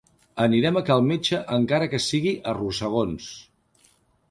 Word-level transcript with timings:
Anirem 0.45 0.79
a 0.79 0.81
cal 0.87 1.03
metge 1.09 1.41
encara 1.59 1.89
que 1.93 2.01
sigui 2.07 2.33
a 2.53 2.57
rossegons. 2.61 3.31